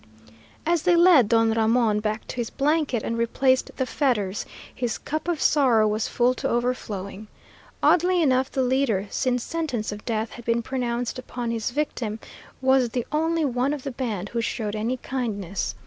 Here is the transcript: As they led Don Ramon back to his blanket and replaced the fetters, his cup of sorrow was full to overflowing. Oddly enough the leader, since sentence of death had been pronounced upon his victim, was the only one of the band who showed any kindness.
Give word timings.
As 0.65 0.81
they 0.81 0.95
led 0.95 1.29
Don 1.29 1.53
Ramon 1.53 1.99
back 1.99 2.25
to 2.29 2.37
his 2.37 2.49
blanket 2.49 3.03
and 3.03 3.19
replaced 3.19 3.69
the 3.77 3.85
fetters, 3.85 4.47
his 4.73 4.97
cup 4.97 5.27
of 5.27 5.39
sorrow 5.39 5.87
was 5.87 6.07
full 6.07 6.33
to 6.33 6.49
overflowing. 6.49 7.27
Oddly 7.83 8.19
enough 8.19 8.51
the 8.51 8.63
leader, 8.63 9.05
since 9.11 9.43
sentence 9.43 9.91
of 9.91 10.03
death 10.03 10.31
had 10.31 10.45
been 10.45 10.63
pronounced 10.63 11.19
upon 11.19 11.51
his 11.51 11.69
victim, 11.69 12.19
was 12.63 12.89
the 12.89 13.05
only 13.11 13.45
one 13.45 13.73
of 13.73 13.83
the 13.83 13.91
band 13.91 14.29
who 14.29 14.41
showed 14.41 14.75
any 14.75 14.97
kindness. 14.97 15.75